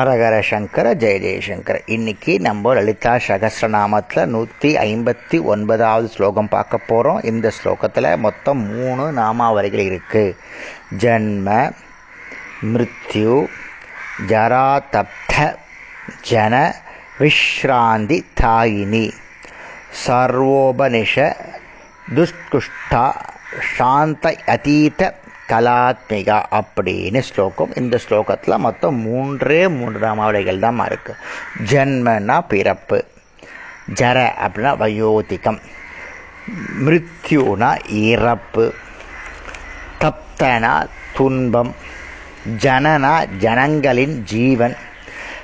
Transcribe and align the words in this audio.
அரகர 0.00 0.34
சங்கர 0.48 0.86
ஜெய 0.94 1.16
ஜெயசங்கர 1.20 1.76
இன்னைக்கு 1.86 2.32
நம்ம 2.40 2.72
லலிதா 2.74 3.12
சகசிரநாமத்தில் 3.26 4.26
நூற்றி 4.26 4.70
ஐம்பத்தி 4.76 5.42
ஒன்பதாவது 5.42 6.08
ஸ்லோகம் 6.08 6.48
பார்க்க 6.48 6.78
போகிறோம் 6.78 7.22
இந்த 7.22 7.52
ஸ்லோகத்தில் 7.58 8.08
மொத்தம் 8.16 8.60
மூணு 8.72 9.04
நாமாவரிகள் 9.12 9.84
இருக்குது 9.86 10.36
ஜன்ம 10.98 11.48
மிருத்யு 12.72 13.36
ஜராதப்த 14.28 15.56
ஜன 16.22 16.54
விஸ்ராந்தி 17.18 18.18
தாயினி. 18.40 19.06
சர்வோபனிஷ 20.06 21.14
துஷ்குஷ்டா 22.14 23.06
சாந்த 23.76 24.34
அதீத 24.46 25.00
கலாத்மிகா 25.48 26.42
அப்படின்னு 26.50 27.18
ஸ்லோகம். 27.18 27.72
இந்த 27.74 27.98
ஸ்லோகத்தில் 28.08 28.56
மொத்தம் 28.56 28.94
மூன்றே 28.94 29.68
மூன்று 29.68 30.00
நாமாவளிகள் 30.00 30.58
தான் 30.58 30.86
இருக்கு. 30.86 31.14
ஜன்மனா 31.64 32.44
பிறப்பு. 32.48 33.04
ஜர 33.94 34.30
அப்படின்னா 34.46 34.76
வயோதிகம். 34.76 35.58
மிருத்யூனா 36.86 37.76
இறப்பு. 37.88 38.74
தப்தனா 40.00 40.86
துன்பம். 41.14 41.74
ஜனனா 42.58 43.26
ஜனங்களின் 43.38 44.22
ஜீவன். 44.22 44.76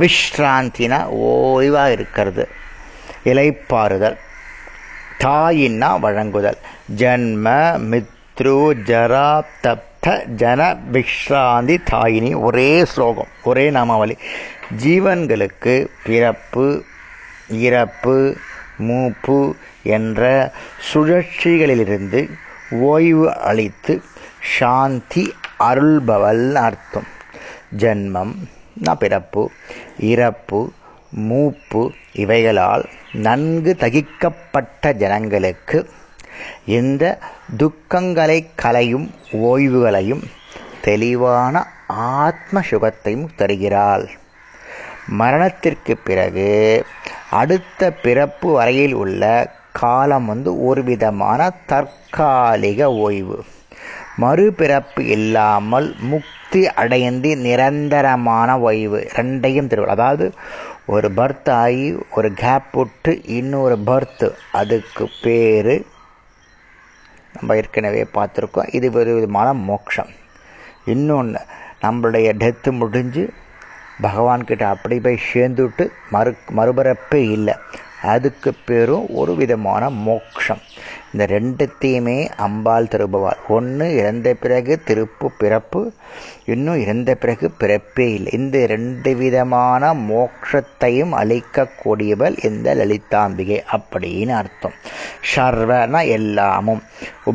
விஸ்ராந்தினா 0.00 1.06
ஓய்வாக 1.16 1.92
இருக்கிறது. 1.92 2.48
இலைப்பாறுதல். 3.24 4.16
தாயின்னா 5.18 6.00
வழங்குதல். 6.00 6.58
ஜன்ம 6.96 7.78
மித் 7.78 8.12
ஜரா 8.38 9.44
தப்த 9.62 10.24
ஜன 10.36 10.76
விஷ்ராந்தி 10.92 11.76
தாயினி. 11.90 12.30
ஒரே 12.40 12.84
ஸ்லோகம் 12.84 13.26
ஒரே 13.44 13.70
நாமாவளி. 13.70 14.16
ஜீவன்களுக்கு 14.84 15.74
பிறப்பு 16.02 16.84
இறப்பு 17.48 18.36
மூப்பு 18.76 19.38
என்ற 19.82 20.52
சுழற்சிகளிலிருந்து 20.88 22.20
ஓய்வு 22.70 23.36
அளித்து 23.38 24.02
சாந்தி 24.58 25.24
அருள்பவல் 25.58 26.54
அர்த்தம். 26.54 27.08
ஜன்மம் 27.76 28.34
பிறப்பு 28.98 29.50
இறப்பு 29.98 30.72
மூப்பு 31.10 31.92
இவைகளால் 32.12 32.84
நன்கு 33.12 33.76
தகிக்கப்பட்ட 33.80 34.92
ஜனங்களுக்கு 34.92 35.78
இந்த 36.66 37.18
துக்கங்களை 37.58 38.46
கலையும் 38.54 39.10
ஓய்வுகளையும் 39.32 40.22
தெளிவான 40.80 41.66
ஆத்ம 41.86 42.60
சுகத்தையும் 42.70 43.28
தருகிறாள். 43.36 44.08
மரணத்திற்கு 45.06 45.96
பிறகு 45.96 46.84
அடுத்த 47.30 47.90
பிறப்பு 47.90 48.52
வரையில் 48.52 48.92
உள்ள 48.92 49.52
காலம் 49.72 50.26
வந்து 50.26 50.64
ஒரு 50.64 50.84
விதமான 50.84 51.52
தற்காலிக 51.66 52.92
ஓய்வு. 52.92 53.44
மறுபிறப்பு 54.20 55.00
இல்லாமல் 55.00 55.94
முக்தி 55.98 56.72
அடைந்து 56.72 57.36
நிரந்தரமான 57.36 58.58
ஓய்வு. 58.58 59.08
ரெண்டையும் 59.14 59.66
திருவிழா 59.66 59.92
அதாவது 59.92 60.32
ஒரு 60.86 61.10
பர்த் 61.16 61.50
ஆகி 61.50 61.98
ஒரு 62.10 62.32
கேப் 62.32 62.72
விட்டு 62.72 63.24
இன்னொரு 63.24 63.78
பர்த் 63.86 64.32
அதுக்கு 64.52 65.08
பேர் 65.22 65.84
நம்ம 67.34 67.56
ஏற்கனவே 67.56 68.06
பார்த்துருக்கோம். 68.14 68.74
இது 68.74 68.92
ஒரு 68.92 69.14
விதமான 69.14 69.52
மோட்சம். 69.52 70.10
இன்னொன்று 70.84 71.40
நம்மளுடைய 71.82 72.28
டெத்து 72.38 72.70
முடிஞ்சு 72.70 73.32
பகவான்கிட்ட 74.02 74.62
அப்படி 74.62 75.00
போய் 75.00 75.20
சேர்ந்துட்டு 75.32 75.88
மறு 76.10 76.36
மறுபிறப்பே 76.56 77.20
இல்லை. 77.30 77.54
அதுக்கு 78.04 78.54
பேரும் 78.64 79.14
ஒரு 79.14 79.34
விதமான 79.34 79.90
மோக்ஷம். 79.90 80.58
இந்த 81.12 81.40
ரெண்டுத்தையுமே 81.40 82.28
அம்பாள் 82.36 82.84
திருபவாள் 82.84 83.36
ஒன்று 83.48 83.96
இறந்த 83.96 84.34
பிறகு 84.34 84.80
திருப்பு 84.86 85.26
பிறப்பு 85.38 85.92
இன்னும் 86.44 86.80
இறந்த 86.80 87.14
பிறகு 87.14 87.50
பிறப்பே 87.50 88.12
இல்லை. 88.12 88.32
இந்த 88.32 88.66
ரெண்டு 88.66 89.14
விதமான 89.14 89.94
மோக்ஷத்தையும் 89.94 91.12
அளிக்கக்கூடியவள் 91.12 92.44
இந்த 92.44 92.74
லலிதாம்பிகை 92.74 93.60
அப்படின்னு 93.72 94.28
அர்த்தம். 94.28 94.72
சர்வன 95.20 96.04
எல்லாமும். 96.04 96.82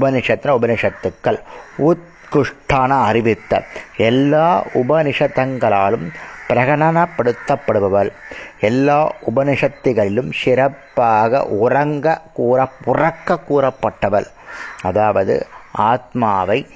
உபனிஷத்துன 0.02 0.56
உபனிஷத்துக்கள். 0.62 1.40
உத்குஷ்டான 1.78 2.88
அறிவித்த 2.88 3.64
எல்லா 3.98 4.66
உபனிஷத்தங்களாலும் 4.74 6.14
பிரகடனப்படுத்தப்படுபவள். 6.50 8.12
எல்லா 8.60 9.16
உபனிஷத்துகளிலும் 9.36 10.32
சிறப்பாக 10.34 11.44
உறங்க 11.46 12.22
கூற 12.34 12.68
புறக்க 12.86 13.40
கூறப்பட்டவள். 13.50 14.28
அதாவது 14.82 15.48
ஆத்மாவை 15.72 16.68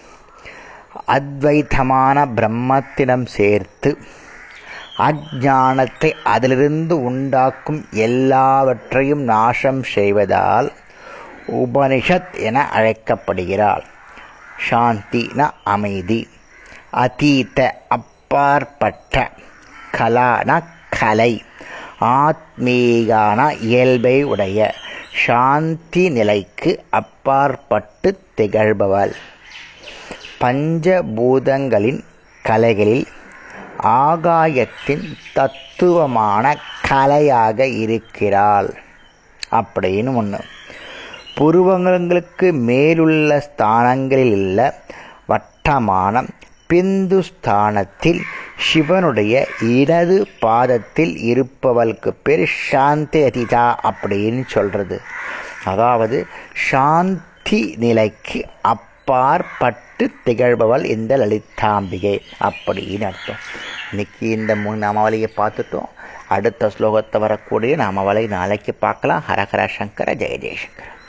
அத்வைத்தமான 1.08 2.18
பிரம்மத்திடம் 2.36 3.26
சேர்த்து 3.26 3.98
அஜானத்தை 4.98 6.12
அதிலிருந்து 6.24 7.04
உண்டாக்கும் 7.04 7.86
எல்லாவற்றையும் 7.92 9.24
நாசம் 9.24 9.84
செய்வதால் 9.84 10.72
உபனிஷத் 11.48 12.34
என 12.40 12.70
அழைக்கப்படுகிறாள். 12.76 13.84
சாந்தின 14.70 15.50
அமைதி. 15.64 16.22
அதீத 16.92 17.60
அப்பாற்பட்ட 17.88 19.30
கலானா 19.98 20.64
கலை. 20.90 21.44
ஆத்மீகான 22.02 23.62
இயல்பை 23.62 24.24
உடைய 24.24 24.74
சாந்தி 25.26 26.10
நிலைக்கு 26.10 26.84
அப்பாற்பட்டு 26.90 28.20
திகழ்பவள். 28.38 29.14
பஞ்சபூதங்களின் 30.42 32.04
கலைகளில் 32.44 33.08
ஆகாயத்தின் 33.84 35.06
தத்துவமான 35.34 36.58
கலையாக 36.90 37.60
இருக்கிறாள். 37.60 38.74
அப்படின்னு 39.52 40.16
ஒன்று 40.16 40.40
புருவங்களுக்கு 41.38 42.52
மேலுள்ள 42.52 43.30
ஸ்தானங்களில் 43.40 44.32
உள்ள 44.32 44.60
வட்டமான 45.26 46.26
பிந்துஸ்தானத்தில் 46.68 48.22
சிவனுடைய 48.58 49.48
இடது 49.60 50.28
பாதத்தில் 50.40 51.14
இருப்பவளுக்கு 51.32 52.12
பேர் 52.24 52.50
சாந்தி 52.70 53.20
அதிதா 53.22 53.66
அப்படின்னு 53.84 54.44
சொல்றது. 54.48 55.02
அதாவது 55.64 56.28
சாந்தி 56.70 57.76
நிலைக்கு 57.78 58.46
அப்பாற்பட்டு 58.62 60.12
திகழ்பவள் 60.26 60.84
இந்த 60.84 61.18
லலிதாம்பிகை 61.18 62.16
அப்படின்னு 62.40 63.04
அர்த்தம். 63.04 63.42
இன்னைக்கு 63.92 64.30
இந்த 64.30 64.56
மூணு 64.56 64.78
நாமாவளியை 64.88 65.30
பார்த்துட்டோம். 65.38 65.92
அடுத்த 66.28 66.72
ஸ்லோகத்தை 66.78 67.20
வரக்கூடிய 67.20 67.76
நாமாவளை 67.76 68.28
நாளைக்கு 68.28 68.74
பார்க்கலாம். 68.74 69.24
ஹரஹர 69.30 69.68
சங்கர 69.68 70.14
ஜெய 70.14 70.36
ஜெயசங்கர. 70.46 70.92